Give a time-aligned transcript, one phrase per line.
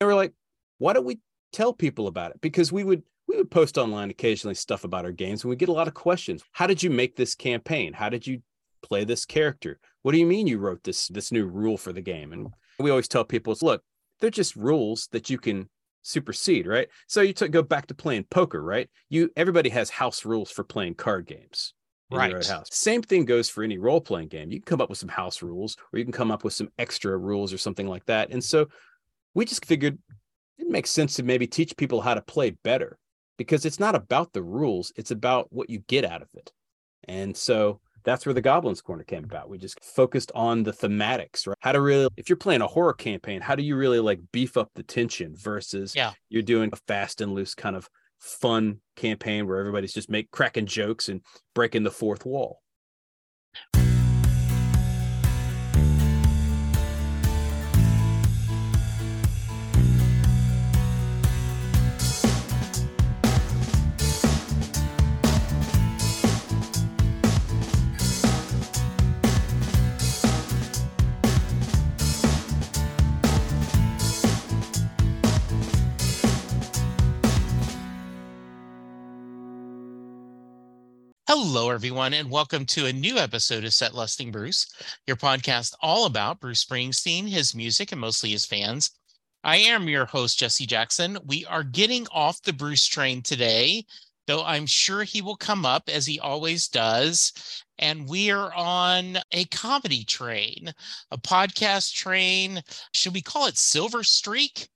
[0.00, 0.32] They were like,
[0.78, 1.18] why don't we
[1.52, 2.40] tell people about it?
[2.40, 5.68] Because we would we would post online occasionally stuff about our games and we get
[5.68, 6.42] a lot of questions.
[6.52, 7.92] How did you make this campaign?
[7.92, 8.40] How did you
[8.82, 9.78] play this character?
[10.02, 12.32] What do you mean you wrote this this new rule for the game?
[12.32, 12.48] And
[12.78, 13.82] we always tell people, look,
[14.20, 15.68] they're just rules that you can
[16.02, 16.88] supersede, right?
[17.06, 18.88] So you t- go back to playing poker, right?
[19.10, 21.74] You everybody has house rules for playing card games.
[22.10, 22.32] Right.
[22.32, 22.68] house.
[22.72, 24.50] Same thing goes for any role playing game.
[24.50, 26.70] You can come up with some house rules, or you can come up with some
[26.78, 28.30] extra rules or something like that.
[28.30, 28.68] And so
[29.34, 29.98] we just figured
[30.58, 32.98] it makes sense to maybe teach people how to play better
[33.36, 36.52] because it's not about the rules; it's about what you get out of it.
[37.06, 39.48] And so that's where the goblins corner came about.
[39.48, 41.56] We just focused on the thematics right?
[41.60, 44.56] How to really if you're playing a horror campaign how do you really like beef
[44.56, 46.12] up the tension versus yeah.
[46.28, 47.88] you're doing a fast and loose kind of
[48.18, 51.20] fun campaign where everybody's just make cracking jokes and
[51.54, 52.60] breaking the fourth wall
[81.30, 84.66] Hello, everyone, and welcome to a new episode of Set Lusting Bruce,
[85.06, 88.92] your podcast all about Bruce Springsteen, his music, and mostly his fans.
[89.44, 91.18] I am your host, Jesse Jackson.
[91.26, 93.84] We are getting off the Bruce train today,
[94.26, 97.62] though I'm sure he will come up as he always does.
[97.78, 100.72] And we are on a comedy train,
[101.10, 102.62] a podcast train.
[102.94, 104.66] Should we call it Silver Streak?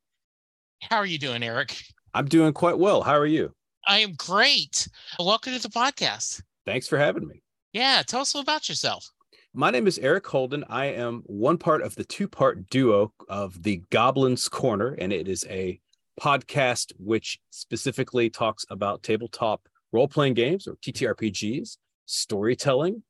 [0.83, 1.83] How are you doing, Eric?
[2.13, 3.01] I'm doing quite well.
[3.01, 3.55] How are you?
[3.87, 4.89] I am great.
[5.19, 6.43] Welcome to the podcast.
[6.65, 7.43] Thanks for having me.
[7.73, 9.11] Yeah, tell us all about yourself.
[9.55, 10.65] My name is Eric Holden.
[10.69, 15.27] I am one part of the two part duo of the Goblins Corner, and it
[15.27, 15.81] is a
[16.21, 23.03] podcast which specifically talks about tabletop role playing games or TTRPGs, storytelling,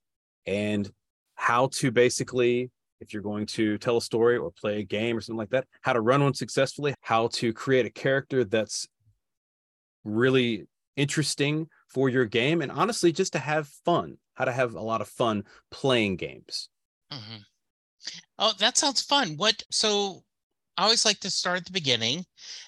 [0.47, 0.91] and
[1.35, 5.21] how to basically, if you're going to tell a story or play a game or
[5.21, 8.89] something like that, how to run one successfully, how to create a character that's
[10.05, 14.81] really interesting for your game and honestly just to have fun how to have a
[14.81, 16.69] lot of fun playing games.
[17.13, 17.43] Mm-hmm.
[18.39, 19.35] oh that sounds fun.
[19.37, 20.23] What so
[20.79, 22.25] i always like to start at the beginning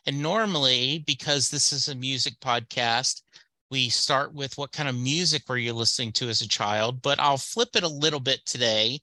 [0.06, 3.22] and normally because this is a music podcast
[3.70, 7.18] we start with what kind of music were you listening to as a child but
[7.18, 9.00] i'll flip it a little bit today.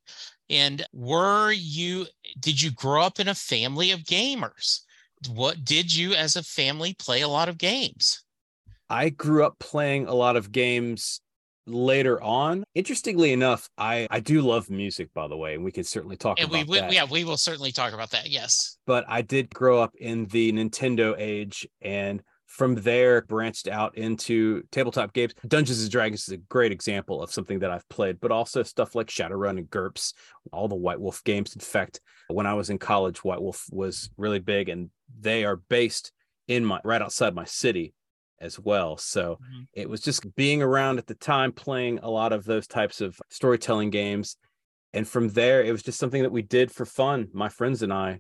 [0.52, 2.06] And were you
[2.42, 4.82] did you grow up in a family of gamers
[5.30, 8.24] what did you as a family play a lot of games
[8.92, 11.22] I grew up playing a lot of games
[11.66, 12.66] later on.
[12.76, 16.40] Interestingly enough, I I do love music, by the way, and we can certainly talk
[16.40, 16.92] and about we, that.
[16.92, 18.30] Yeah, we will certainly talk about that.
[18.30, 23.98] Yes, but I did grow up in the Nintendo age, and from there branched out
[23.98, 25.34] into tabletop games.
[25.48, 28.94] Dungeons and Dragons is a great example of something that I've played, but also stuff
[28.94, 30.14] like Shadowrun and GURPS,
[30.52, 31.56] all the White Wolf games.
[31.56, 35.56] In fact, when I was in college, White Wolf was really big, and they are
[35.56, 36.12] based
[36.50, 37.94] in my right outside my city
[38.42, 38.98] as well.
[38.98, 39.62] So mm-hmm.
[39.72, 43.18] it was just being around at the time, playing a lot of those types of
[43.30, 44.36] storytelling games.
[44.92, 47.94] And from there, it was just something that we did for fun, my friends and
[47.94, 48.20] I.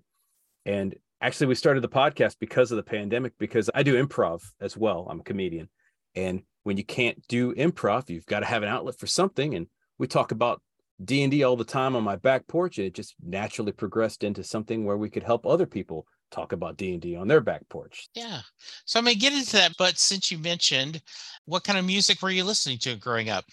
[0.66, 4.76] And actually, we started the podcast because of the pandemic, because I do improv as
[4.76, 5.08] well.
[5.10, 5.70] I'm a comedian.
[6.16, 9.56] And when you can't do improv, you've got to have an outlet for something.
[9.56, 9.68] And
[9.98, 10.62] we talk about
[11.04, 12.78] D&D all the time on my back porch.
[12.78, 16.78] And it just naturally progressed into something where we could help other people talk about
[16.78, 18.08] D&D on their back porch.
[18.16, 18.40] Yeah.
[18.86, 21.02] So i may get into that, but since you mentioned
[21.46, 23.46] what kind of music were you listening to growing up?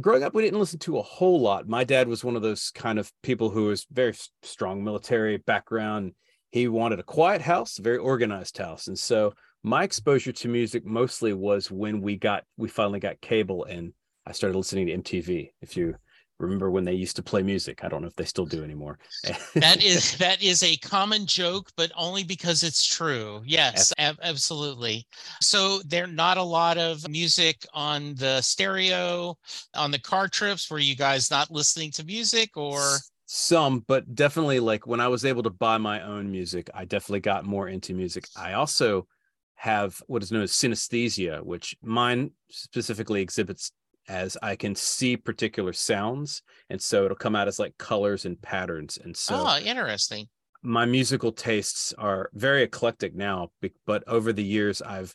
[0.00, 1.68] Growing up, we didn't listen to a whole lot.
[1.68, 6.12] My dad was one of those kind of people who was very strong military background.
[6.54, 8.86] He wanted a quiet house, a very organized house.
[8.86, 9.34] And so
[9.64, 13.92] my exposure to music mostly was when we got we finally got cable and
[14.24, 15.50] I started listening to MTV.
[15.60, 15.96] If you
[16.38, 19.00] remember when they used to play music i don't know if they still do anymore.
[19.54, 23.42] That is that is a common joke but only because it's true.
[23.44, 25.08] Yes ab- absolutely.
[25.40, 29.36] So there not a lot of music on the stereo
[29.74, 30.70] on the car trips.
[30.70, 35.24] Were you guys not listening to music or some but definitely like when i was
[35.24, 39.06] able to buy my own music i definitely got more into music i also
[39.54, 43.72] have what is known as synesthesia which mine specifically exhibits
[44.08, 46.42] as I can see particular sounds.
[46.70, 48.98] And so it'll come out as like colors and patterns.
[49.02, 50.26] And so oh, interesting.
[50.62, 53.50] My musical tastes are very eclectic now,
[53.86, 55.14] but over the years, I've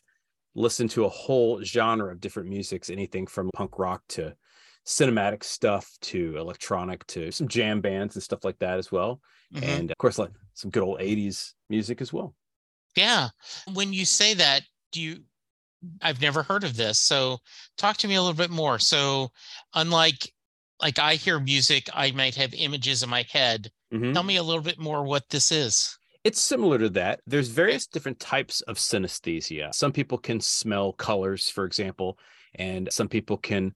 [0.54, 4.34] listened to a whole genre of different musics, anything from punk rock to
[4.86, 9.20] cinematic stuff to electronic to some jam bands and stuff like that as well.
[9.54, 9.64] Mm-hmm.
[9.64, 12.34] And of course, like some good old 80s music as well.
[12.96, 13.28] Yeah.
[13.72, 14.62] When you say that,
[14.92, 15.24] do you
[16.02, 16.98] I've never heard of this.
[16.98, 17.38] So
[17.78, 18.78] talk to me a little bit more.
[18.78, 19.30] So
[19.74, 20.30] unlike
[20.80, 23.70] like I hear music, I might have images in my head.
[23.92, 24.14] Mhm.
[24.14, 25.98] Tell me a little bit more what this is.
[26.24, 27.20] It's similar to that.
[27.26, 29.74] There's various different types of synesthesia.
[29.74, 32.18] Some people can smell colors, for example,
[32.54, 33.74] and some people can,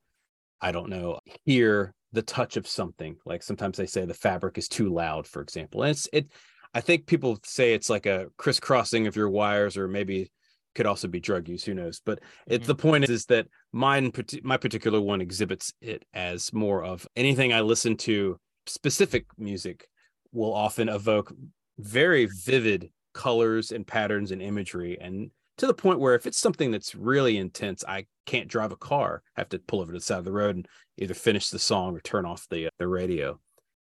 [0.65, 3.17] I don't know, hear the touch of something.
[3.27, 5.83] Like sometimes they say the fabric is too loud, for example.
[5.83, 6.33] And it's it
[6.73, 10.31] I think people say it's like a crisscrossing of your wires, or maybe
[10.75, 11.65] could also be drug use.
[11.65, 12.01] Who knows?
[12.05, 12.67] But it, Mhm.
[12.67, 14.11] the point is, is that mine,
[14.43, 18.41] my particular one, exhibits it as more of anything I listen to.
[18.67, 19.87] Specific music
[20.33, 21.33] will often evoke
[21.79, 26.71] very vivid colors and patterns and imagery, and to the point where if it's something
[26.71, 29.23] that's really intense, I can't drive a car.
[29.37, 31.59] I have to pull over to the side of the road and either finish the
[31.59, 33.39] song or turn off the uh, the radio.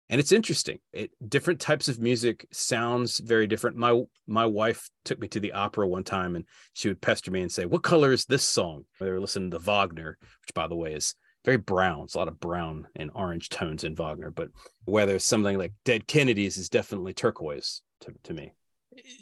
[0.08, 0.78] And it's interesting.
[0.92, 3.76] It different types of music sounds very different.
[3.76, 7.42] My my wife took me to the opera one time and she would pester me
[7.42, 8.86] and say what color is this song?
[8.98, 11.14] They were listening to wagner which by the way is
[11.44, 12.04] very brown.
[12.04, 14.48] It's a lot of brown and orange tones in wagner but
[14.84, 18.52] whether something like dead kennedys is definitely turquoise to, to me.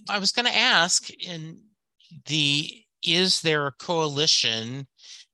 [0.09, 1.61] I was going to ask in
[2.27, 2.71] the
[3.03, 4.87] is there a coalition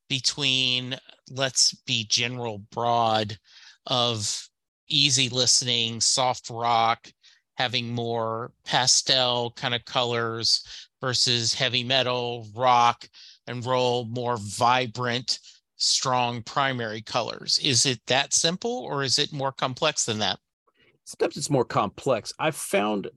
[0.08, 0.96] between
[1.30, 3.38] let's be general broad
[3.86, 4.48] of
[4.88, 7.08] easy listening, soft rock,
[7.54, 10.62] having more pastel kind of colors
[11.00, 13.08] versus heavy metal, rock,
[13.46, 15.38] and roll, more vibrant,
[15.76, 17.58] strong primary colors.
[17.62, 20.38] Is it that simple or is it more complex than that?
[21.04, 23.08] sometimes it's more complex i've found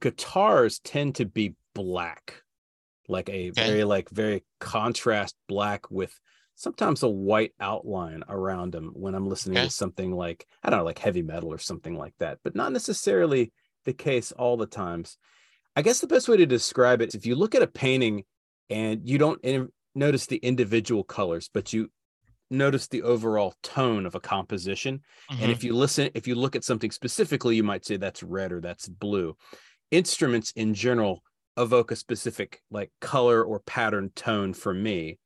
[0.00, 2.42] guitars tend to be black
[3.08, 3.66] like a Okay.
[3.66, 6.18] very like very contrast black with
[6.54, 9.66] sometimes a white outline around them when i'm listening Okay.
[9.66, 12.72] to something like i don't know like heavy metal or something like that but not
[12.72, 13.52] necessarily
[13.84, 15.18] the case all the times
[15.76, 18.24] i guess the best way to describe it is if you look at a painting
[18.70, 21.90] and you don't in- notice the individual colors but you
[22.50, 25.00] notice the overall tone of a composition
[25.30, 25.42] Mhm.
[25.42, 28.52] and if you listen, if you look at something specifically, you might say that's red
[28.52, 29.36] or that's blue.
[29.90, 31.22] Instruments in general
[31.56, 35.18] evoke a specific like color or pattern tone for me.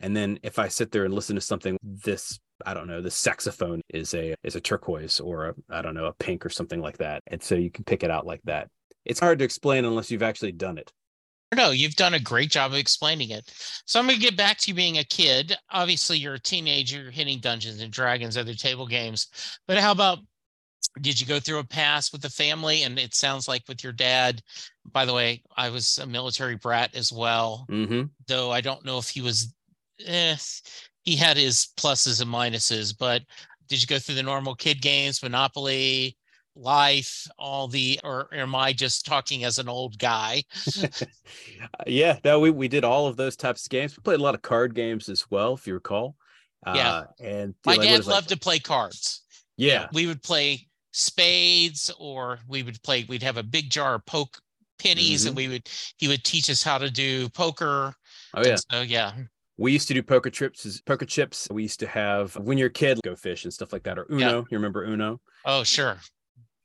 [0.00, 3.10] And then if I sit there and listen to something, this I don't know, the
[3.10, 6.98] saxophone is a is a turquoise or I don't know a pink or something like
[6.98, 7.22] that.
[7.26, 8.68] And so you can pick it out like that.
[9.04, 10.92] It's hard to explain unless you've actually done it.
[11.54, 13.52] No, you've done a great job of explaining it.
[13.86, 15.56] So I'm going to get back to you being a kid.
[15.70, 19.28] Obviously, you're a teenager, you're hitting Dungeons and Dragons, other table games.
[19.68, 20.18] But how about
[21.00, 22.82] did you go through a pass with the family?
[22.84, 24.42] And it sounds like with your dad.
[24.92, 28.02] By the way, I was a military brat as well, Mm-hmm.
[28.28, 29.52] though I don't know if he was.
[30.06, 30.36] Eh,
[31.02, 32.94] he had his pluses and minuses.
[32.98, 33.22] But
[33.68, 36.16] did you go through the normal kid games, Monopoly?
[36.58, 40.42] Life, all the, or am I just talking as an old guy?
[41.86, 43.96] yeah, no, we, we did all of those types of games.
[43.96, 46.16] We played a lot of card games as well, if you recall.
[46.66, 46.88] Yeah.
[46.90, 49.22] Uh, and My like, dad is, like- loved to play cards.
[49.58, 49.88] Yeah.
[49.92, 50.66] we would play
[50.96, 54.38] spades or we would play we'd have a big jar of poke
[54.78, 57.94] pennies and we would he would teach us how to do poker
[58.34, 58.56] Oh yeah.
[58.70, 59.12] so yeah
[59.58, 61.48] We used to do poker trips poker chips.
[61.50, 64.06] We used to have when you're a kid, go fish and stuff like that, or
[64.10, 64.46] Uno.
[64.50, 65.20] You remember Uno?
[65.44, 65.98] oh sure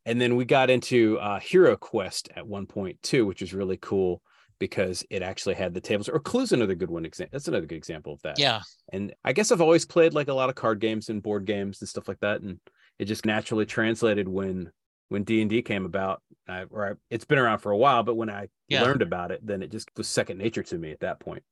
[0.05, 3.77] And then we got into uh, Hero Quest at one point too, which was really
[3.81, 4.21] cool
[4.59, 6.07] because it actually had the tables.
[6.09, 7.05] Or Clue's another good one.
[7.05, 7.31] Example.
[7.33, 8.37] That's another good example of that.
[8.39, 8.61] yeah
[8.93, 11.81] And I guess I've always played like a lot of card games and board games
[11.81, 12.59] and stuff like that, and
[13.01, 14.71] it just naturally translated when
[15.09, 16.23] when D and D came about.
[16.49, 18.79] I, or I, it's been around for a while, but when I Yeah.
[18.81, 21.43] learned about it, then it just was second nature to me at that point.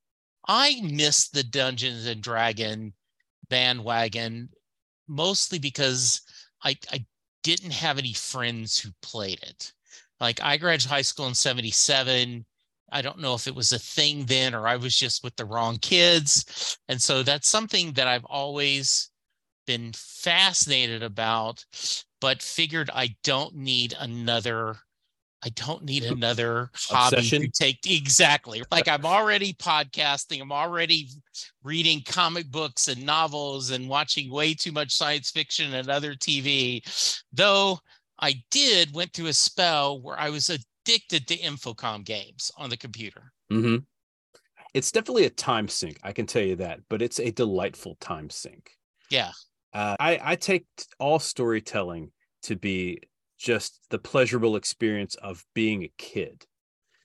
[0.48, 2.94] i missed the dungeons and dragon
[3.50, 4.50] bandwagon
[5.08, 6.22] mostly because
[6.64, 7.06] i i
[7.44, 9.74] didn't have any friends who played it
[10.20, 12.46] like i graduated high school in 77
[12.92, 15.46] I don't know if it was a thing then or I was just with the
[15.46, 16.78] wrong kids.
[16.88, 19.09] And so that's something that I've always
[19.70, 21.64] been fascinated about,
[22.20, 24.78] but figured I don't need another.
[25.46, 28.64] I don't need another hobby to take exactly.
[28.72, 31.10] Like I'm already podcasting, I'm already
[31.64, 36.84] reading comic books and novels and watching way too much science fiction and other TV.
[37.32, 37.78] Though
[38.20, 42.78] I did went through a spell where I was addicted to Infocom games on the
[42.78, 43.32] computer.
[43.52, 43.78] hmm
[44.74, 48.32] It's definitely a time sink, I can tell you that, but it's a delightful time
[48.32, 48.80] sink.
[49.12, 49.32] Yeah.
[49.74, 50.66] Uh, I I take
[51.00, 52.12] all storytelling
[52.44, 53.02] to be
[53.38, 56.46] just the pleasurable experience of being a kid.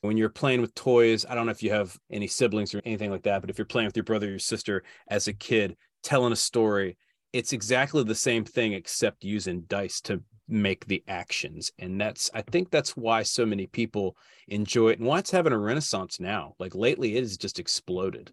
[0.01, 3.11] When you're playing with toys, I don't know if you have any siblings or anything
[3.11, 5.77] like that, but if you're playing with your brother or your sister as a kid,
[6.03, 6.97] telling a story
[7.35, 11.73] it's exactly the same thing except using dice to make the actions.
[11.81, 14.17] And that's i think that's why so many people
[14.47, 16.55] enjoy it and why it's having a renaissance now.
[16.61, 18.33] Like lately it has just exploded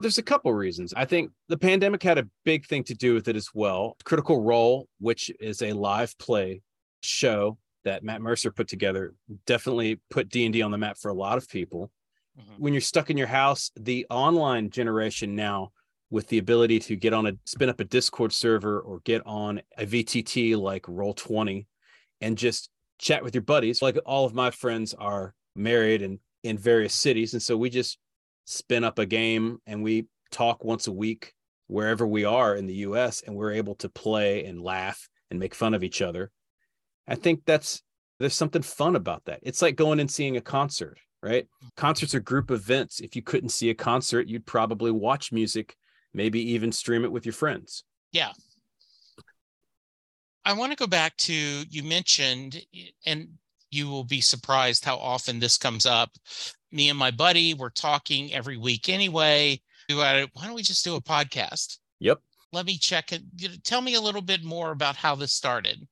[0.00, 0.92] There's a couple reasons.
[0.94, 3.96] I think the pandemic had a big thing to do with it as well.
[4.04, 6.60] Critical Role, which is a live play
[7.02, 9.14] show that Matt Mercer put together,
[9.46, 11.90] definitely put D&D on the map for a lot of people.
[12.38, 12.62] Mm-hmm.
[12.62, 15.70] When you're stuck in your house, the online generation now
[16.10, 19.62] with the ability to get on a spin up a Discord server or get on
[19.78, 21.66] a VTT like Roll20
[22.20, 23.82] and just chat with your buddies.
[23.82, 27.98] Like all of my friends are married and in various cities and so we just
[28.46, 31.34] spin up a game and we talk once a week
[31.66, 35.54] wherever we are in the US and we're able to play and laugh and make
[35.54, 36.30] fun of each other.
[37.06, 37.82] I think that's
[38.18, 39.40] there's something fun about that.
[39.42, 41.46] It's like going and seeing a concert, right?
[41.76, 43.00] Concerts are group events.
[43.00, 45.76] If you couldn't see a concert, you'd probably watch music,
[46.14, 47.84] maybe even stream it with your friends.
[48.12, 48.32] Yeah.
[50.44, 52.62] I want to go back to you mentioned,
[53.04, 53.28] and
[53.76, 56.10] you will be surprised how often this comes up
[56.72, 59.60] me and my buddy were talking every week anyway.
[59.88, 61.78] Why don't we just do a podcast?
[62.00, 62.20] Yep.
[62.52, 63.22] Let me check it.
[63.64, 65.86] Tell me a little bit more about how this started.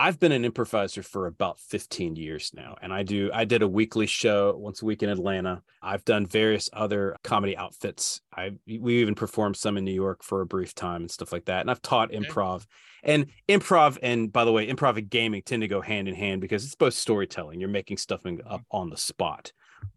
[0.00, 3.30] I've been an improviser for about 15 years now, and I do.
[3.34, 5.60] I did a weekly show once a week in Atlanta.
[5.82, 8.22] I've done various other comedy outfits.
[8.34, 11.44] I we even performed some in New York for a brief time and stuff like
[11.44, 11.60] that.
[11.60, 12.64] And I've taught improv.
[13.02, 16.40] And improv, and by the way, improv and gaming tend to go hand in hand
[16.40, 17.60] because it's both storytelling.
[17.60, 18.56] You're making stuff up mm-hmm.
[18.70, 19.52] on the spot.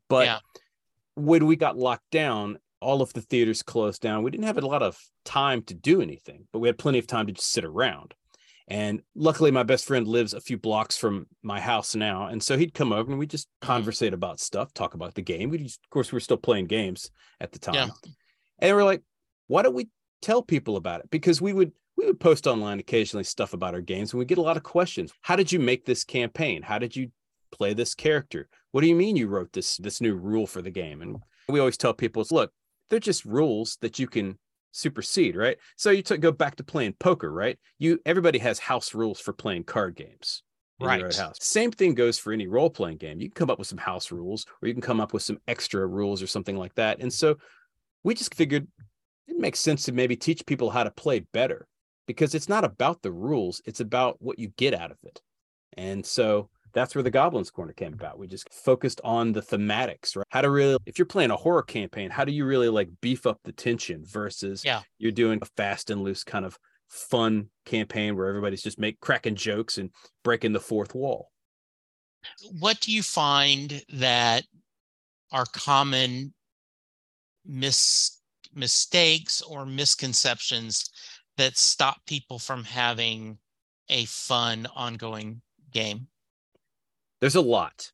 [0.09, 0.39] But yeah.
[1.15, 4.23] when we got locked down, all of the theaters closed down.
[4.23, 7.07] We didn't have a lot of time to do anything, but we had plenty of
[7.07, 8.13] time to just sit around.
[8.67, 12.57] And luckily, my best friend lives a few blocks from my house now, and so
[12.57, 13.67] he'd come over and we'd just mm-hmm.
[13.67, 15.49] conversate about stuff, talk about the game.
[15.49, 17.87] We, just, of course, we were still playing games at the time, yeah.
[18.59, 19.03] and we're like,
[19.47, 19.89] why don't we
[20.21, 21.09] tell people about it?
[21.09, 24.37] Because we would we would post online occasionally stuff about our games, and we get
[24.37, 25.11] a lot of questions.
[25.21, 26.61] How did you make this campaign?
[26.61, 27.11] How did you
[27.51, 28.47] play this character?
[28.71, 31.01] What do you mean you wrote this this new rule for the game?
[31.01, 31.17] And
[31.49, 32.51] we always tell people, look,
[32.89, 34.39] they're just rules that you can
[34.73, 35.57] supersede, right?
[35.77, 37.57] So you t- go back to playing poker, right?
[37.79, 40.43] You everybody has house rules for playing card games.
[40.87, 41.15] right.
[41.15, 41.37] house.
[41.39, 43.21] Same thing goes for any role playing game.
[43.21, 45.39] You can come up with some house rules, or you can come up with some
[45.47, 46.99] extra rules or something like that.
[46.99, 47.37] And so
[48.03, 48.67] we just figured
[49.27, 51.67] it makes sense to maybe teach people how to play better
[52.07, 55.21] because it's not about the rules, it's about what you get out of it.
[55.77, 58.17] And so that's where the Goblins Corner came about.
[58.17, 60.25] We just focused on the thematics, right?
[60.29, 63.25] How to really, if you're playing a horror campaign, how do you really like beef
[63.27, 64.81] up the tension versus Yeah.
[64.97, 66.57] you're doing a fast and loose kind of
[66.89, 69.89] fun campaign where everybody's just make cracking jokes and
[70.23, 71.29] breaking the fourth wall.
[72.59, 74.45] what do you find that
[75.31, 76.33] are common
[77.45, 78.21] mis-
[78.53, 80.89] mistakes or misconceptions
[81.37, 83.37] that stop people from having
[83.89, 86.07] a fun ongoing game
[87.23, 87.93] There's a lot.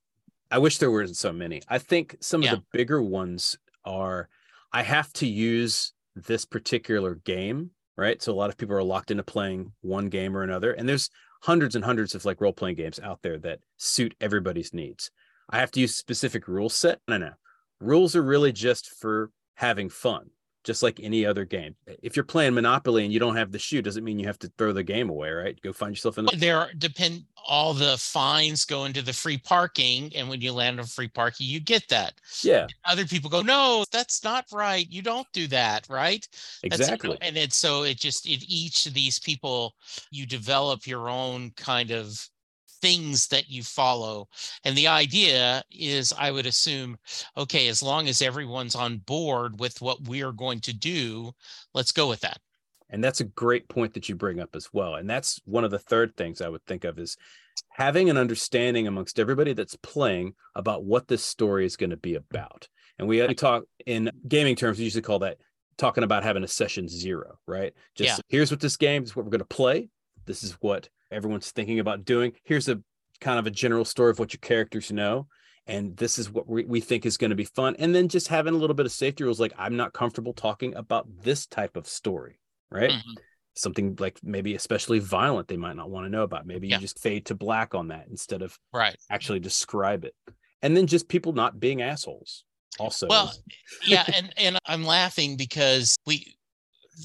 [0.49, 1.61] I wish there weren't so many.
[1.69, 2.53] I think some Yeah.
[2.53, 4.27] of the bigger ones are
[4.73, 8.19] I have to use this particular game, right?
[8.23, 10.71] So a lot of people are locked into playing one game or another.
[10.73, 11.11] And there's
[11.43, 15.11] hundreds and hundreds of like role playing games out there that suit everybody's needs.
[15.47, 16.99] I have to use specific rule set.
[17.07, 17.33] No, no.
[17.79, 20.31] Rules are really just for having fun,
[20.69, 21.73] just like any other game.
[22.03, 24.51] If you're playing Monopoly and you don't have the shoe, doesn't mean you have to
[24.55, 25.59] throw the game away, right?
[25.63, 29.37] Go find yourself in the there are- depend all the fines go into the free
[29.39, 33.41] parking and when you land on free parking you get that Yeah, other people go
[33.41, 36.27] no that's not right you don't do that right
[36.61, 37.17] That's- exactly.
[37.21, 39.73] and it's so it just it each of these people
[40.11, 42.29] you develop your own kind of
[42.81, 44.27] things that you follow
[44.63, 46.97] and the idea is i would assume
[47.37, 51.31] okay as long as everyone's on board with what we're going to do
[51.73, 52.39] let's go with that
[52.91, 54.95] And that's a great point that you bring up as well.
[54.95, 57.17] And that's one of the third things I would think of is
[57.69, 62.15] having an understanding amongst everybody that's playing about what this story is going to be
[62.15, 62.67] about.
[62.97, 65.37] And we, we talk in gaming terms, we usually call that
[65.77, 67.73] talking about having a session zero, right?
[67.95, 68.23] Just Yeah.
[68.27, 69.89] here's what this game is what we're going to play.
[70.29, 72.33] This is what everyone's thinking about doing.
[72.43, 72.79] Here's a
[73.19, 75.27] kind of a general story of what your characters know.
[75.65, 77.75] And this is what we, we think is going to be fun.
[77.79, 80.75] And then just having a little bit of safety rules like, I'm not comfortable talking
[80.75, 82.39] about this type of story
[82.71, 82.91] right?
[82.91, 83.17] Mhm.
[83.55, 86.45] Something like maybe especially violent they might not want to know about.
[86.45, 86.75] Maybe Yeah.
[86.75, 90.13] you just fade to black on that instead of right actually describe it.
[90.61, 92.43] And then just people not being assholes.
[92.77, 93.33] Also, Well,
[93.83, 96.35] yeah, and and I'm laughing because we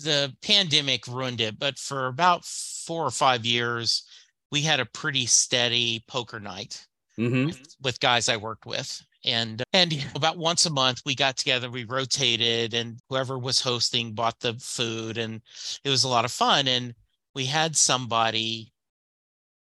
[0.03, 4.05] the pandemic ruined it, but for about four or five years,
[4.51, 6.87] we had a pretty steady poker night
[7.19, 7.47] Mhm.
[7.47, 9.03] with, with guys I worked with.
[9.25, 14.15] And and about once a month we got together, we rotated, and whoever was hosting
[14.15, 15.41] bought the food, and
[15.83, 16.69] it was a lot of fun.
[16.69, 16.95] And
[17.35, 18.73] we had somebody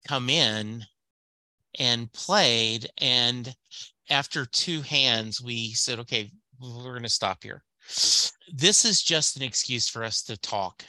[0.08, 0.86] come in
[1.78, 3.54] and played, and
[4.10, 7.64] after two hands, we said, okay, we're going to stop here.
[7.90, 10.84] This is just an excuse for us to talk,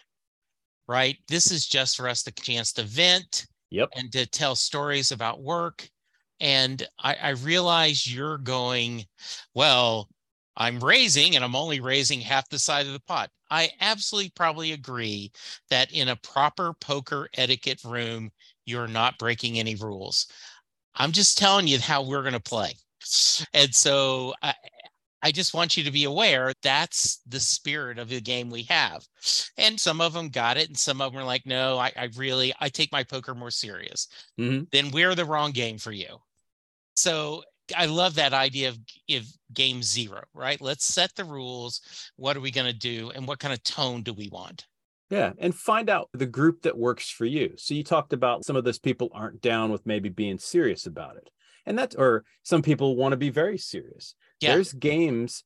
[0.86, 1.16] right?
[1.28, 3.90] This is just for us the chance to vent Yep.
[3.94, 5.88] and to tell stories about work.
[6.40, 9.04] And I, I realize you're going,
[9.54, 10.08] well,
[10.56, 13.30] I'm raising and I'm only raising half the side of the pot.
[13.50, 15.32] I absolutely probably agree
[15.70, 18.30] that in a proper poker etiquette room,
[18.66, 20.26] you're not breaking any rules.
[20.94, 22.72] I'm just telling you how we're going to play.
[23.54, 24.54] And so I,
[25.22, 29.06] I just want you to be aware that's the spirit of the game we have.
[29.56, 32.08] And some of them got it, and some of them are like, no, I, I
[32.16, 34.08] really I take my poker more serious.
[34.38, 34.70] Mhm.
[34.70, 36.18] Then we're the wrong game for you.
[36.94, 37.42] So
[37.76, 38.78] I love that idea of,
[39.10, 40.60] of game zero, right?
[40.60, 41.80] Let's set the rules.
[42.16, 43.10] What are we going to do?
[43.14, 44.66] And what kind of tone do we want?
[45.08, 47.54] Yeah, and find out the group that works for you.
[47.56, 51.16] So you talked about some of those people aren't down with maybe being serious about
[51.16, 51.28] it.
[51.66, 54.14] And that's or some people want to be very serious.
[54.40, 54.54] Yeah.
[54.54, 55.44] There's games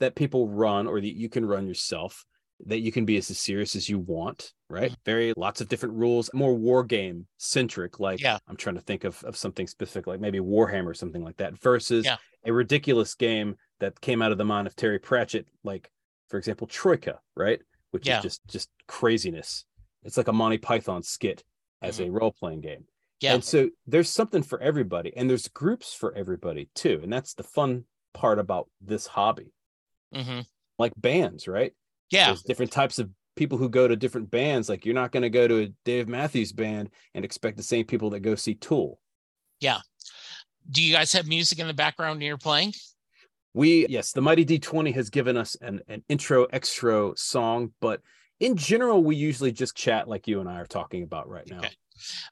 [0.00, 2.24] that people run or that you can run yourself
[2.66, 4.92] that you can be as serious as you want, right?
[5.04, 8.00] Very lots of different rules, more war game centric.
[8.00, 8.38] Like Yeah.
[8.48, 11.60] I'm trying to think of, of something specific, like maybe Warhammer or something like that,
[11.60, 12.16] versus Yeah.
[12.44, 15.88] a ridiculous game that came out of the mind of Terry Pratchett, like
[16.28, 17.60] for example, Troika, right?
[17.92, 18.18] Which Yeah.
[18.18, 19.64] is just just craziness.
[20.02, 21.44] It's like a Monty Python skit
[21.80, 22.72] as a role playing game.
[22.80, 22.84] Mm-hmm.
[23.20, 23.34] Yeah.
[23.34, 27.00] And so there's something for everybody, and there's groups for everybody too.
[27.04, 29.52] And that's the fun part about this hobby.
[30.14, 30.40] hmm
[30.78, 31.72] Like bands, right?
[32.10, 32.26] Yeah.
[32.26, 34.68] There's different types of people who go to different bands.
[34.68, 37.84] Like you're not going to go to a Dave Matthews band and expect the same
[37.84, 38.98] people that go see Tool.
[39.60, 39.78] Yeah.
[40.70, 42.74] Do you guys have music in the background when you're playing?
[43.54, 48.00] We yes, the Mighty D20 has given us an, an intro extra song, but
[48.40, 51.58] in general, we usually just chat like you and I are talking about right now.
[51.58, 51.74] Okay.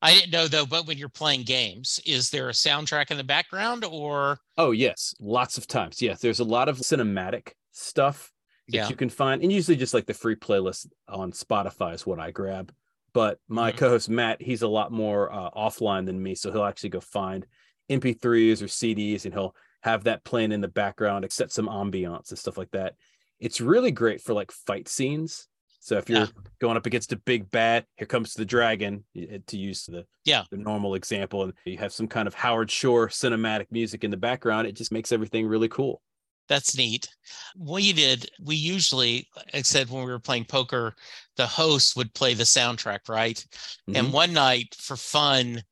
[0.02, 3.24] I didn't know though, but when you're playing games, is there a soundtrack in the
[3.24, 6.00] background or Oh yes, lots of times.
[6.02, 8.33] Yes, there's a lot of cinematic stuff
[8.68, 8.88] that Yeah.
[8.88, 12.31] you can find, and usually just like the free playlist on Spotify is what I
[12.31, 12.72] grab.
[13.12, 13.76] But my Mhm.
[13.79, 17.46] co-host Matt, he's a lot more uh, offline than me, so he'll actually go find
[17.88, 22.38] MP3s or CDs, and he'll have that playing in the background, except some ambiance and
[22.38, 22.94] stuff like that.
[23.38, 25.46] it's really great for like fight scenes.
[25.87, 26.27] So if you're Yeah.
[26.61, 30.42] going up against a big bat, here comes the dragon to use the Yeah.
[30.51, 34.16] the normal example, and you have some kind of Howard Shore cinematic music in the
[34.16, 34.66] background.
[34.66, 36.03] It just makes everything really cool.
[36.49, 37.09] That's neat.
[37.57, 39.29] We did, we usually,
[39.62, 40.96] said when we were playing poker,
[41.37, 43.46] the host would play the soundtrack, right?
[43.94, 44.12] And Mhm.
[44.12, 45.62] one night for fun,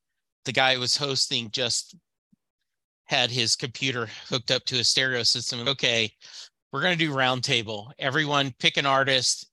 [0.44, 1.96] the guy who was hosting just
[3.06, 5.66] had his computer hooked up to a stereo system.
[5.66, 6.14] Okay,
[6.70, 7.90] we're going to do roundtable.
[7.98, 9.50] Everyone pick an artist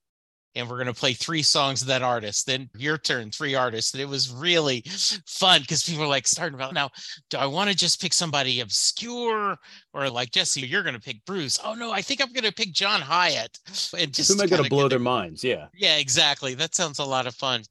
[0.55, 2.45] and we're going to play three songs of that artist.
[2.45, 3.93] Then your turn, three artists.
[3.93, 4.83] And it was really
[5.25, 6.89] fun because people were like starting about now,
[7.29, 9.57] do I want to just pick somebody obscure
[9.93, 11.59] or like Jesse, you're going to pick Bruce?
[11.63, 13.59] Oh no, I think I'm going to pick John Hiatt.
[13.97, 15.43] And just Who am I going to blow their minds?
[15.43, 15.67] Yeah.
[15.73, 16.53] yeah, exactly.
[16.53, 17.63] That sounds a lot of fun.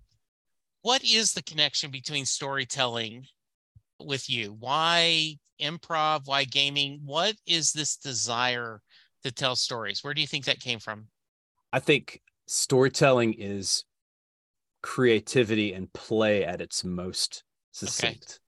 [0.83, 3.27] What is the connection between storytelling
[4.01, 4.57] with you?
[4.59, 6.23] Why improv?
[6.25, 7.01] Why gaming?
[7.05, 8.81] What is this desire
[9.23, 10.03] to tell stories?
[10.03, 11.09] Where do you think that came from?
[11.73, 13.85] I think storytelling is
[14.83, 18.41] creativity and play at its most succinct.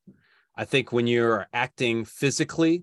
[0.56, 2.82] I think when you're acting physically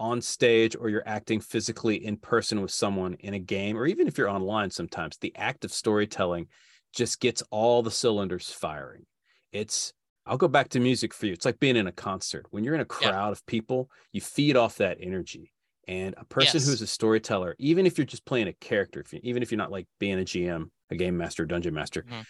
[0.00, 4.08] on stage or you're acting physically in person with someone in a game, or even
[4.08, 6.48] if you're online sometimes, the act of storytelling
[6.92, 9.06] just gets all the cylinders firing.
[9.52, 9.92] It's,
[10.26, 11.32] I'll go back to music for you.
[11.32, 12.46] It's like being in a concert.
[12.50, 13.10] When you're in a Yeah.
[13.10, 15.52] crowd of people, you feed off that energy.
[15.88, 16.66] And a person Yes.
[16.66, 19.58] who's a storyteller, even if you're just playing a character, if you, even if you're
[19.58, 22.24] not like being a GM, a game master, dungeon master, Mhm.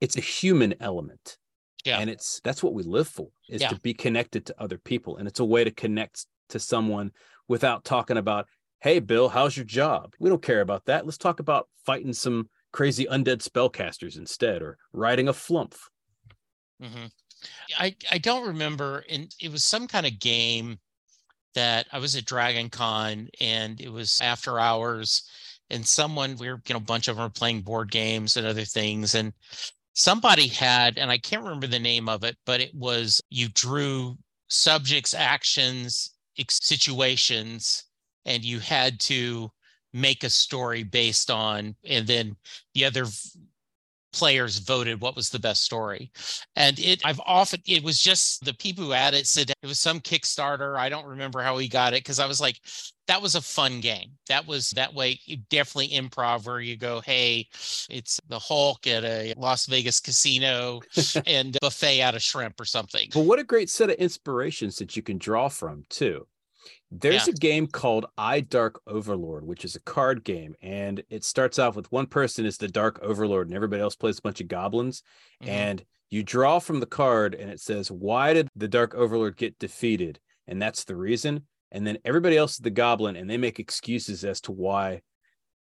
[0.00, 1.38] it's a human element.
[1.84, 1.98] Yeah.
[1.98, 3.68] And it's that's what we live for is Yeah.
[3.68, 5.16] to be connected to other people.
[5.16, 7.12] And it's a way to connect to someone
[7.48, 8.46] without talking about,
[8.80, 10.14] hey, Bill, how's your job?
[10.20, 11.04] We don't care about that.
[11.04, 15.74] Let's talk about fighting some crazy undead spellcasters instead or riding a flump.
[16.80, 17.06] hmm
[17.76, 20.78] I I don't remember, and it was some kind of game
[21.54, 25.28] that I was at Dragon Con, and it was after hours,
[25.70, 28.46] and someone we were you know a bunch of them were playing board games and
[28.46, 29.32] other things, and
[29.94, 34.16] somebody had, and I can't remember the name of it, but it was you drew
[34.48, 36.14] subjects, actions,
[36.48, 37.84] situations,
[38.24, 39.50] and you had to
[39.92, 42.36] make a story based on, and then
[42.74, 43.04] the other
[44.12, 46.10] players voted what was the best story.
[46.56, 49.78] And it i've often it was just the people who had it said it was
[49.78, 52.60] some kickstarter i don't remember how he got it because i was like
[53.08, 54.12] that was a fun game.
[54.28, 55.18] That was that way
[55.50, 57.48] definitely improv where you go hey
[57.90, 60.80] it's the hulk at a las vegas casino
[61.26, 63.08] and buffet out of shrimp or something.
[63.12, 66.26] But what a great set of inspirations that you can draw from too.
[66.90, 67.32] There's Yeah.
[67.32, 71.76] a game called I Dark Overlord, which is a card game, and it starts off
[71.76, 75.02] with one person is the Dark Overlord, and everybody else plays a bunch of goblins.
[75.42, 75.48] Mhm.
[75.48, 79.58] And you draw from the card, and it says, "Why did the Dark Overlord get
[79.58, 81.46] defeated?" And that's the reason.
[81.70, 85.00] And then everybody else is the goblin, and they make excuses as to why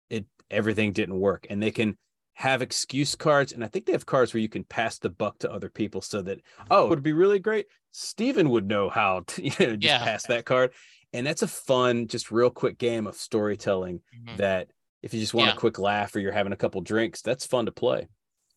[0.09, 1.97] it everything didn't work, and they can
[2.33, 5.37] have excuse cards, and I think they have cards where you can pass the buck
[5.39, 6.39] to other people so that
[6.71, 7.67] oh, it would be really great.
[7.91, 10.03] Steven would know how to you know, just Yeah.
[10.03, 10.73] pass that card.
[11.13, 14.37] And that's a fun, just real quick game of storytelling Mhm.
[14.37, 14.69] that
[15.03, 15.53] if you just want Yeah.
[15.53, 18.07] a quick laugh or you're having a couple drinks, that's fun to play.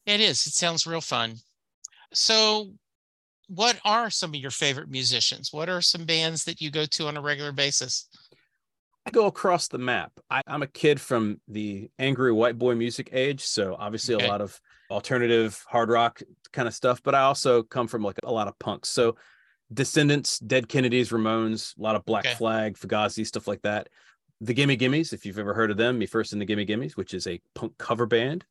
[0.06, 0.46] It is.
[0.46, 1.36] It sounds real fun.
[2.14, 2.72] So,
[3.48, 5.52] what are some of your favorite musicians?
[5.52, 8.08] What are some bands that you go to on a regular basis?
[9.06, 10.12] I go across the map.
[10.30, 14.24] I, I'm a kid from the angry white boy music age, so obviously Okay.
[14.26, 16.20] a lot of alternative hard rock
[16.52, 17.02] kind of stuff.
[17.02, 18.88] But I also come from like a lot of punks.
[18.88, 19.16] So
[19.72, 22.34] Descendents, Dead Kennedys, Ramones, a lot of Black Okay.
[22.34, 23.88] Flag, Fugazi, stuff like that.
[24.40, 26.96] The Gimme Gimmes, if you've ever heard of them, Me First and the Gimme Gimmes,
[26.96, 28.44] which is a punk cover band,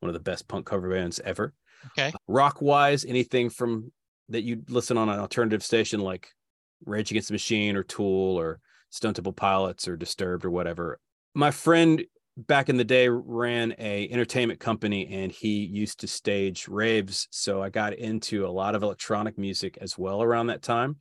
[0.00, 1.54] one of the best punk cover bands ever.
[1.86, 2.12] Okay.
[2.28, 3.90] Rock wise, anything from
[4.28, 6.28] that you listen on an alternative station like
[6.84, 10.98] Rage Against the Machine or Tool or Stone Temple Pilots or Disturbed or whatever.
[11.34, 12.04] My friend
[12.36, 17.28] back in the day ran a entertainment company and he used to stage raves.
[17.30, 20.96] So I got into a lot of electronic music as well around that time,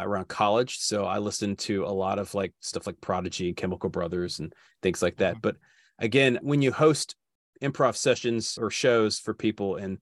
[0.00, 0.78] around college.
[0.78, 4.52] So I listened to a lot of like stuff like Prodigy and Chemical Brothers and
[4.82, 5.36] things like that.
[5.36, 5.42] Mhm.
[5.42, 5.56] But
[5.98, 7.16] again, when you host
[7.62, 9.98] improv sessions or shows for people and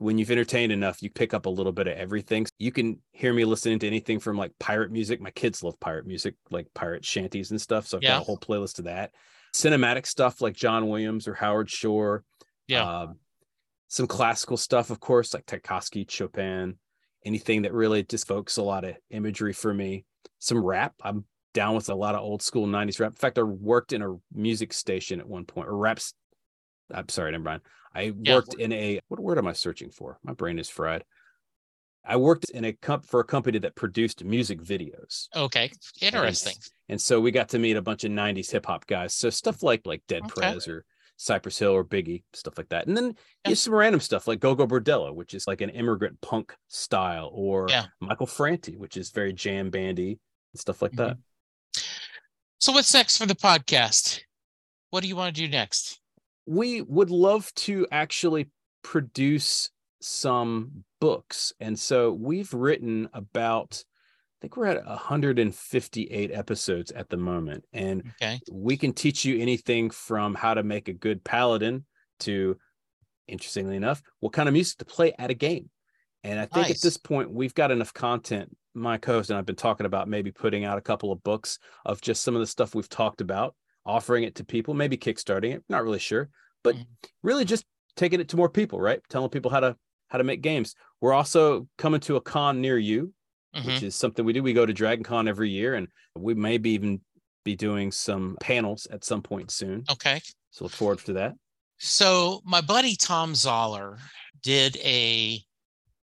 [0.00, 2.46] when you've entertained enough, you pick up a little bit of everything.
[2.58, 5.20] You can hear me listening to anything from like pirate music.
[5.20, 7.86] My kids love pirate music, like pirate shanties and stuff.
[7.86, 8.12] So I've Yeah.
[8.12, 9.12] got a whole playlist of that.
[9.54, 12.24] Cinematic stuff like John Williams or Howard Shore.
[12.66, 13.00] Yeah.
[13.02, 13.18] Um,
[13.88, 16.78] some classical stuff, of course, like Tchaikovsky, Chopin,
[17.26, 20.06] anything that really just evokes a lot of imagery for me.
[20.38, 20.94] Some rap.
[21.02, 23.10] I'm down with a lot of old school 90s rap.
[23.12, 26.14] In fact, I worked in a music station at one point, or raps.
[26.92, 27.62] I'm sorry, never mind.
[27.94, 28.34] I Yeah.
[28.34, 30.18] worked in a what word am I searching for?
[30.22, 31.04] My brain is fried.
[32.04, 35.28] I worked in a comp for a company that produced music videos.
[35.36, 35.70] Okay.
[36.00, 36.54] Interesting.
[36.88, 39.14] And so we got to meet a bunch of 90s hip hop guys.
[39.14, 39.66] So stuff mm-hmm.
[39.66, 40.40] like like Dead Okay.
[40.40, 40.84] Prez or
[41.16, 42.86] Cypress Hill or Biggie, stuff like that.
[42.86, 43.54] And then Yeah.
[43.54, 47.86] some random stuff like Gogol Bordello, which is like an immigrant punk style, or Yeah.
[48.00, 50.18] Michael Franti, which is very jam bandy
[50.52, 51.18] and stuff like that.
[51.18, 51.82] Mm-hmm.
[52.58, 54.20] So what's next for the podcast?
[54.88, 55.99] What do you want to do next?
[56.50, 58.50] We would love to actually
[58.82, 61.52] produce some books.
[61.60, 67.64] And so we've written about, I think we're at 158 episodes at the moment.
[67.72, 68.40] And Okay.
[68.50, 71.84] we can teach you anything from how to make a good paladin
[72.20, 72.56] to
[73.28, 75.70] interestingly enough what kind of music to play at a game
[76.24, 76.78] and i think Nice.
[76.78, 80.32] at this point we've got enough content my co-host and i've been talking about maybe
[80.32, 83.54] putting out a couple of books of just some of the stuff we've talked about
[83.90, 86.28] offering it to people maybe kickstarting it not really sure
[86.62, 86.86] but Mhm.
[87.22, 87.64] really just
[87.96, 89.76] taking it to more people right telling people how to
[90.08, 93.12] how to make games we're also coming to a con near you
[93.54, 93.64] Mhm.
[93.66, 94.44] which is something we do.
[94.44, 97.00] We go to Dragon Con every year, and we may be even
[97.44, 99.84] be doing some panels at some point soon.
[99.90, 100.20] Okay.
[100.52, 101.34] So look forward to that.
[101.78, 103.98] So my buddy Tom Zoller
[104.42, 105.44] did a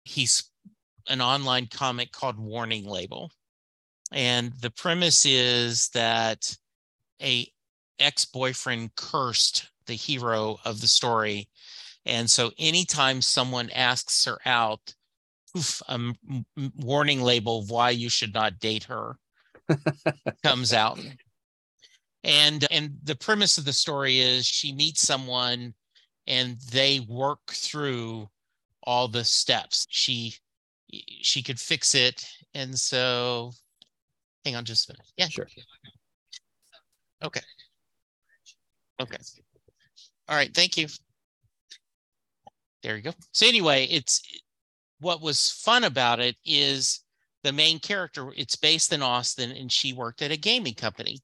[0.03, 0.43] he's
[1.07, 3.31] an online comic called Warning Label.
[4.11, 6.55] And the premise is that
[7.19, 7.51] a
[7.99, 11.49] ex-boyfriend cursed the hero of the story.
[12.05, 14.95] And so anytime someone asks her out,
[15.53, 16.15] poof, a m-
[16.57, 19.17] m- warning label of why you should not date her
[20.43, 20.99] comes out.
[22.23, 25.73] And and the premise of the story is she meets someone
[26.27, 28.29] and they work through
[28.83, 29.85] all the steps.
[29.89, 30.35] She
[31.21, 32.25] she could fix it.
[32.53, 33.51] And so
[34.45, 35.07] hang on just a minute.
[35.17, 35.27] Yeah.
[35.27, 35.47] Sure.
[37.23, 37.41] Okay.
[39.01, 39.17] Okay.
[40.27, 40.87] All right, thank you.
[42.81, 43.13] There you go.
[43.31, 44.21] So anyway, it's
[44.99, 47.01] what was fun about it is
[47.43, 51.19] the main character, it's based in Austin and she worked at a gaming company.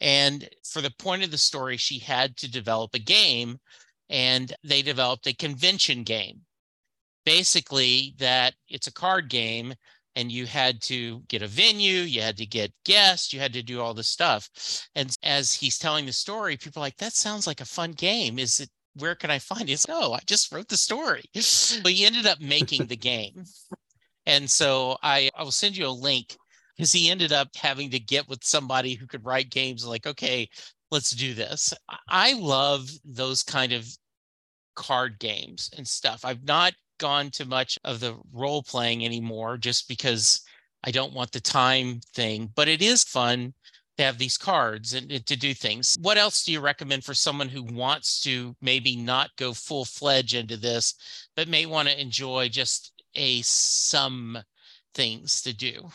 [0.00, 3.58] And for the point of the story, she had to develop a game
[4.08, 6.42] and they developed a convention game.
[7.24, 9.74] Basically, that it's a card game
[10.18, 13.62] and you had to get a venue, you had to get guests, you had to
[13.62, 14.50] do all this stuff.
[14.96, 18.36] And as he's telling the story, people are like, that sounds like a fun game.
[18.36, 19.74] Is it where can I find it?
[19.74, 21.22] It's, no, oh, I just wrote the story.
[21.84, 23.44] But he ended up making the game.
[24.26, 26.36] And so I, I will send you a link
[26.76, 30.48] because he ended up having to get with somebody who could write games like, okay,
[30.90, 31.72] let's do this.
[32.08, 33.86] I love those kind of
[34.74, 36.24] card games and stuff.
[36.24, 40.42] I've not gone to much of the role playing anymore just because
[40.84, 43.54] I don't want the time thing, but it is fun
[43.96, 45.96] to have these cards and, and to do things.
[46.00, 50.34] What else do you recommend for someone who wants to maybe not go full fledged
[50.34, 50.94] into this,
[51.36, 54.38] but may want to enjoy just a some
[54.94, 55.90] things to do?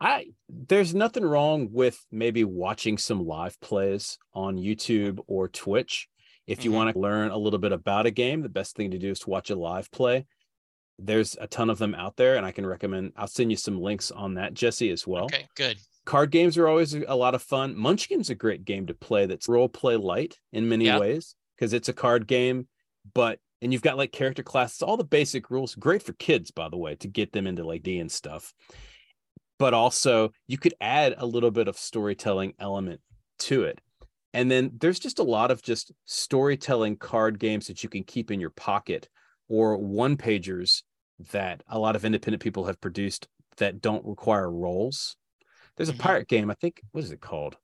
[0.00, 6.08] I there's nothing wrong with maybe watching some live plays on YouTube or Twitch.
[6.50, 6.74] If you Mhm.
[6.74, 9.20] want to learn a little bit about a game, the best thing to do is
[9.20, 10.26] to watch a live play.
[10.98, 13.12] There's a ton of them out there, and I can recommend.
[13.16, 15.24] I'll send you some links on that, Jesse, as well.
[15.26, 15.78] Okay, good.
[16.04, 17.76] Card games are always a lot of fun.
[17.76, 19.26] Munchkin's a great game to play.
[19.26, 20.98] That's role play light in many Yeah.
[20.98, 22.68] ways because it's a card game,
[23.14, 25.74] but and you've got like character classes, all the basic rules.
[25.74, 28.54] Great for kids, by the way, to get them into like D and stuff.
[29.58, 33.02] But also, you could add a little bit of storytelling element
[33.40, 33.78] to it.
[34.32, 38.30] And then there's just a lot of just storytelling card games that you can keep
[38.30, 39.08] in your pocket
[39.48, 40.82] or one pagers
[41.32, 45.16] that a lot of independent people have produced that don't require roles.
[45.76, 45.98] There's a Mhm.
[45.98, 47.56] pirate game, I think, what is it called?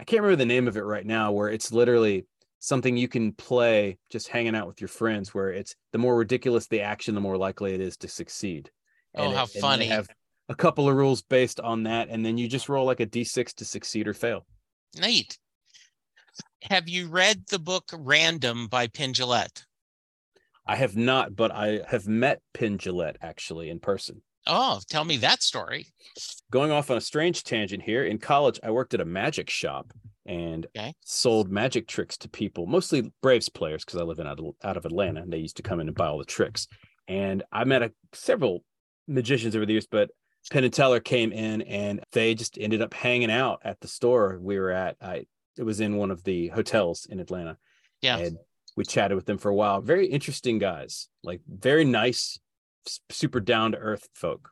[0.00, 2.26] I can't remember the name of it right now, where it's literally
[2.60, 6.66] something you can play just hanging out with your friends, where it's the more ridiculous
[6.66, 8.70] the action, the more likely it is to succeed.
[9.14, 9.86] Oh, it- how they funny.
[9.86, 10.08] have
[10.48, 13.52] a couple of rules based on that, and then you just roll like a d6
[13.54, 14.46] to succeed or fail.
[14.96, 15.38] Neat.
[16.62, 19.12] Have you read the book Random by Penn
[20.66, 22.78] I have not, but I have met Penn
[23.22, 24.22] actually in person.
[24.46, 25.86] Oh, tell me that story.
[26.50, 29.92] Going off on a strange tangent here, in college, I worked at a magic shop
[30.26, 30.94] and Okay.
[31.04, 34.76] sold magic tricks to people, mostly Braves players, because I live in out of, out
[34.76, 36.66] of Atlanta, and they used to come in and buy all the tricks.
[37.06, 38.64] And I met a, several
[39.06, 40.10] magicians over the years, but
[40.50, 44.38] Penn and Teller came in and they just ended up hanging out at the store
[44.40, 44.96] we were at.
[45.00, 45.26] I
[45.58, 47.56] it was in one of the hotels in Atlanta.
[48.00, 48.18] Yeah.
[48.18, 48.38] And
[48.76, 49.80] we chatted with them for a while.
[49.80, 52.38] Very interesting guys, like very nice,
[53.10, 54.50] super down to earth folk.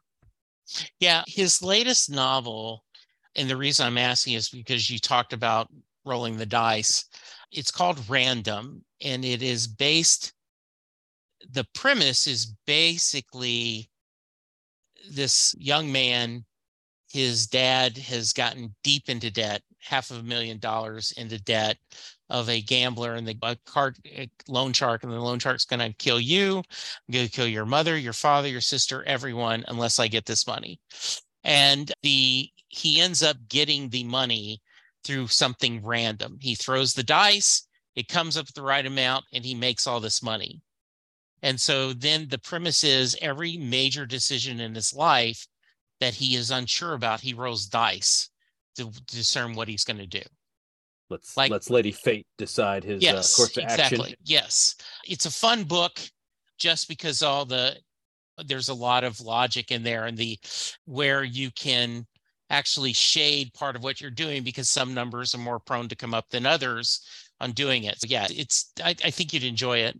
[0.98, 2.82] Yeah, his latest novel,
[3.36, 5.68] and the reason I'm asking is because you talked about
[6.04, 7.04] rolling the dice.
[7.52, 10.32] It's called Random, and it is based,
[11.52, 13.88] the premise is basically
[15.08, 16.44] this young man,
[17.16, 21.78] his dad has gotten deep into debt, half of a million dollars into debt
[22.28, 23.96] of a gambler and the card
[24.48, 27.64] loan shark and the loan shark's going to kill you I'm going to kill your
[27.64, 30.78] mother your father your sister everyone unless i get this money.
[31.42, 34.60] And the he ends up getting the money
[35.02, 36.36] through something random.
[36.40, 40.22] He throws the dice it comes up the right amount and he makes all this
[40.22, 40.60] money.
[41.42, 45.46] And so then the premise is every major decision in his life
[46.00, 48.30] that he is unsure about he rolls dice
[48.76, 50.22] to discern what he's going to do.
[51.08, 54.00] Let's Like- let's Lady Fate decide his yes uh, course of exactly.
[54.00, 54.16] Action.
[54.24, 54.74] yes.
[55.06, 55.98] It's a fun book
[56.58, 57.76] just because all the
[58.44, 60.38] there's a lot of logic in there and the
[60.84, 62.06] where you can
[62.50, 66.12] actually shade part of what you're doing because some numbers are more prone to come
[66.12, 67.00] up than others
[67.40, 67.98] on doing it.
[68.00, 69.96] So yeah it's i, I think you'd enjoy it.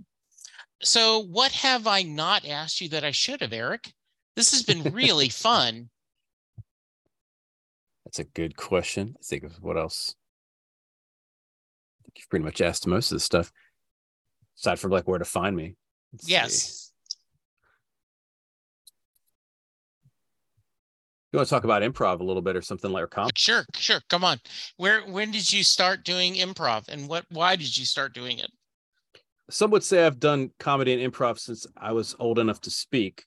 [0.83, 3.93] So what have i not asked you that i should have eric
[4.37, 5.89] this has been really fun
[8.05, 9.17] That's a good question.
[9.19, 10.15] I think of what else.
[11.99, 13.51] I think you've pretty much asked most of the stuff,
[14.59, 15.75] aside from like where to find me.
[16.13, 16.33] Let's see.
[16.33, 16.93] yes
[21.33, 23.33] You want to talk about improv a little bit or something like or comedy?
[23.37, 24.39] sure sure come on
[24.77, 28.51] where when did you start doing improv and what why did you start doing it
[29.51, 33.25] Some would say I've done comedy and improv since I was old enough to speak,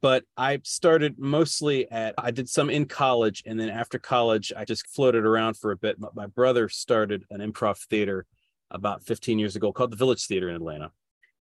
[0.00, 3.42] but I started mostly at, I did some in college.
[3.46, 5.98] And then after college, I just floated around for a bit.
[5.98, 8.26] My, my brother started an improv theater
[8.70, 10.92] about 15 years ago called the Village Theater in Atlanta.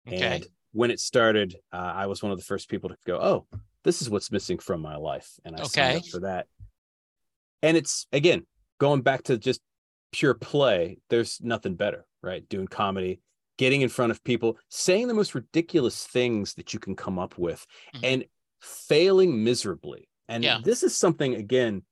[0.08, 3.20] okay And when it started, uh, I was one of the first people to go,
[3.22, 3.46] "Oh,
[3.84, 6.10] this is what's missing from my life," and I signed up Okay.
[6.10, 6.48] for that.
[7.62, 8.46] And it's again
[8.80, 9.62] going back to just
[10.12, 10.98] pure play.
[11.10, 12.48] There's nothing better, right?
[12.50, 13.22] Doing comedy,
[13.58, 17.38] getting in front of people, saying the most ridiculous things that you can come up
[17.38, 18.00] with, Mhm.
[18.04, 18.26] and
[18.62, 20.08] failing miserably.
[20.28, 20.60] And Yeah.
[20.64, 21.84] this is something again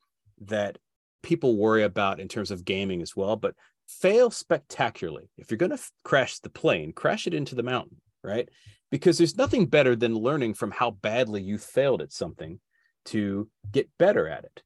[0.41, 0.77] that
[1.21, 3.55] people worry about in terms of gaming as well, but
[3.87, 5.29] fail spectacularly.
[5.37, 8.47] If you're going to f- crash the plane, crash it into the mountain, right?
[8.91, 12.59] Because there's nothing better than learning from how badly you failed at something
[13.05, 14.63] to get better at it.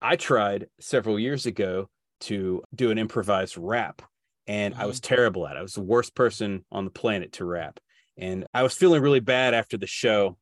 [0.00, 1.88] I tried several years ago
[2.20, 4.02] to do an improvised rap,
[4.46, 5.14] and I was mm-hmm.
[5.14, 5.58] terrible at it.
[5.58, 7.80] I was the worst person on the planet to rap.
[8.16, 10.36] And I was feeling really bad after the show.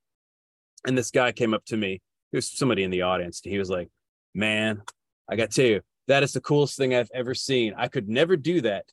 [0.86, 2.00] And this guy came up to me.
[2.32, 3.40] He was somebody in the audience.
[3.44, 3.88] And he was like,
[4.34, 4.82] Man,
[5.28, 7.74] I got to tell you, that is the coolest thing I've ever seen.
[7.76, 8.84] I could never do that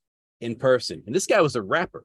[0.42, 1.04] in person.
[1.06, 2.04] And this guy was a rapper,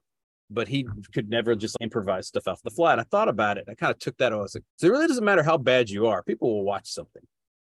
[0.49, 2.91] but he could never just improvise stuff off the fly.
[2.91, 3.65] And I thought about it.
[3.69, 4.33] I kind of took that.
[4.33, 6.23] I was like, so it really doesn't matter how bad you are.
[6.23, 7.23] People will watch something,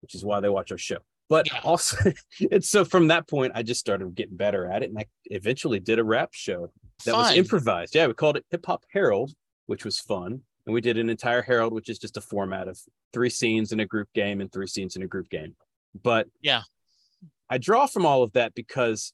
[0.02, 0.98] which is why they watch our show.
[1.30, 2.12] But also,
[2.52, 4.90] and so from that point, I just started getting better at it.
[4.90, 6.72] And I eventually did a rap show
[7.06, 7.96] that was improvised.
[7.96, 9.34] Yeah, we called it Hip Hop Harold,
[9.68, 10.42] which was fun.
[10.66, 12.80] And we did an entire Harold, which is just a format of
[13.14, 15.56] three scenes in a group game and three scenes in a group game.
[16.04, 16.64] But Yeah.
[17.50, 19.14] I draw from all of that because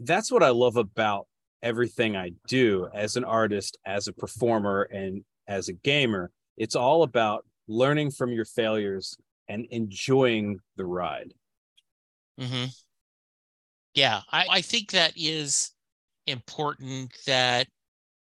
[0.00, 1.26] that's what I love about
[1.62, 6.30] everything I do as an artist, as a performer, and as a gamer.
[6.56, 9.16] It's all about learning from your failures
[9.48, 11.32] and enjoying the ride.
[12.40, 12.66] mm-hmm.
[13.94, 15.70] Yeah, I, I think that is
[16.26, 17.68] important that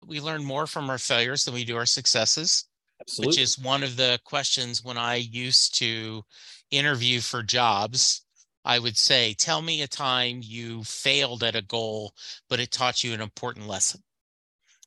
[0.07, 2.67] we learn more from our failures than we do our successes,
[3.01, 3.31] Absolutely.
[3.31, 6.23] which is one of the questions when I used to
[6.71, 8.25] interview for jobs.
[8.65, 12.15] I would say, tell me a time you failed at a goal,
[12.49, 14.01] but it taught you an important lesson.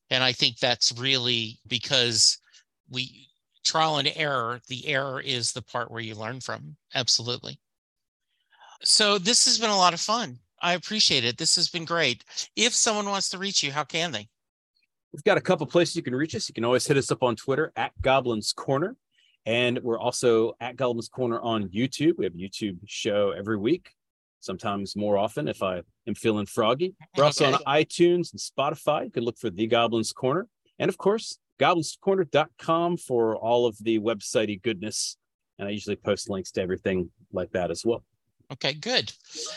[0.09, 2.37] And I think that's really because
[2.89, 3.27] we
[3.65, 6.77] trial and error, the error is the part where you learn from.
[6.93, 7.59] Absolutely.
[8.83, 10.39] So this has been a lot of fun.
[10.61, 11.37] I appreciate it.
[11.37, 12.23] This has been great.
[12.55, 14.29] If someone wants to reach you, how can they?
[15.15, 16.49] We've got a couple places you can reach us.
[16.49, 18.97] You can always hit us up on Twitter at Goblins Corner.
[19.45, 22.17] And we're also at Goblins Corner on YouTube.
[22.17, 23.91] We have a YouTube show every week,
[24.41, 26.95] sometimes more often if I am feeling froggy.
[27.15, 29.05] We're also on iTunes and Spotify.
[29.05, 30.49] You can look for The Goblins Corner.
[30.79, 35.15] And of course, goblinscorner.com for all of the websitey goodness.
[35.59, 38.03] And I usually post links to everything like that as well.
[38.51, 39.13] Okay, good.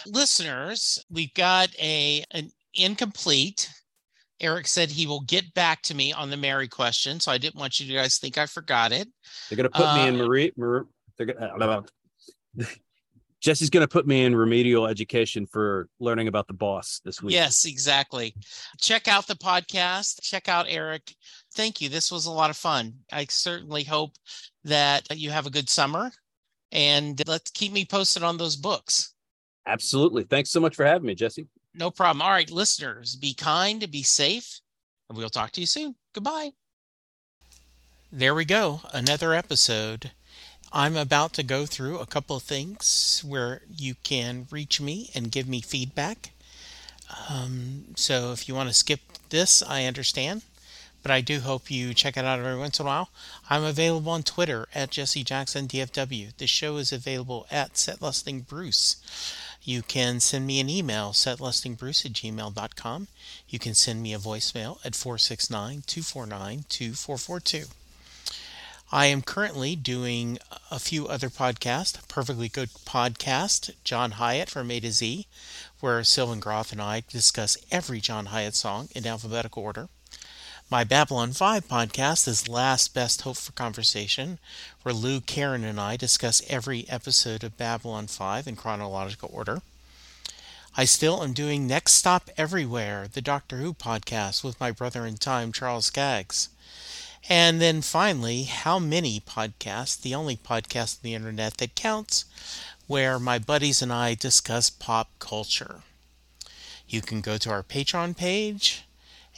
[0.07, 3.68] Listeners, we've got a an incomplete.
[4.40, 7.58] Eric said he will get back to me on the Mary question, so I didn't
[7.58, 9.08] want you guys to think I forgot it.
[9.48, 10.52] They're gonna put me in Uh, Marie.
[10.56, 10.87] Mar-
[11.17, 11.85] they're gonna.
[13.40, 17.35] Jesse's gonna put me in remedial education for learning about the boss this week.
[17.35, 18.35] Yes, exactly.
[18.81, 20.21] Check out the podcast.
[20.23, 21.15] Check out Eric.
[21.54, 21.88] Thank you.
[21.88, 22.94] This was a lot of fun.
[23.12, 24.12] I certainly hope
[24.65, 26.10] that you have a good summer
[26.73, 29.15] and let's keep me posted on those books.
[29.67, 30.25] Absolutely.
[30.25, 31.46] Thanks so much for having me, Jesse.
[31.79, 32.20] No problem.
[32.20, 34.60] All right, listeners, be kind, be safe,
[35.08, 35.94] and we'll talk to you soon.
[36.12, 36.50] Goodbye.
[38.10, 38.81] There we go.
[38.92, 40.10] Another episode.
[40.72, 45.31] I'm about to go through a couple of things where you can reach me and
[45.31, 46.31] give me feedback.
[47.31, 50.42] Um, so if you want to skip this, I understand.
[51.00, 53.10] But I do hope you check it out every once in a while.
[53.48, 56.37] I'm available on Twitter at Jesse Jackson DFW.
[56.37, 58.96] The show is available at SetListingBruce.
[59.63, 63.09] You can send me an email, setlistingbruce at gmail.com.
[63.48, 67.65] You can send me a voicemail at 469 249 2442.
[68.90, 70.38] I am currently doing
[70.71, 72.09] a few other podcasts.
[72.09, 75.27] Perfectly Good Podcast, John Hiatt from A to Z,
[75.81, 79.90] where Sylvan Groth and I discuss every John Hiatt song in alphabetical order.
[80.71, 84.38] My Babylon 5 podcast is Last Best Hope for Conversation,
[84.83, 89.62] where Lou, Karen, and I discuss every episode of Babylon 5 in chronological order.
[90.77, 95.16] I still am doing Next Stop Everywhere, the Doctor Who podcast with my brother in
[95.16, 96.50] time, Charles Skaggs.
[97.31, 102.27] And then finally, How Many Podcasts, the only podcast on the internet that counts,
[102.87, 105.81] where my buddies and I discuss pop culture.
[106.87, 108.85] You can go to our Patreon page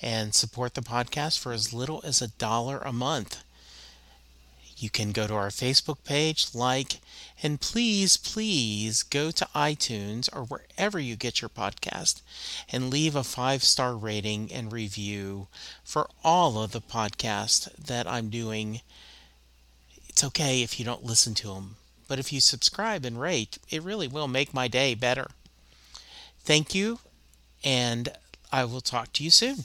[0.02, 3.42] and support the podcast for as little as a dollar a month.
[4.80, 7.00] You can go to our Facebook page, like,
[7.42, 12.22] and please, please go to iTunes or wherever you get your podcast
[12.72, 15.48] and leave a five star rating and review
[15.84, 18.80] for all of the podcasts that I'm doing.
[20.08, 21.76] It's okay if you don't listen to them,
[22.08, 25.28] but if you subscribe and rate, it really will make my day better.
[26.42, 27.00] Thank you,
[27.62, 28.08] and
[28.50, 29.64] I will talk to you soon.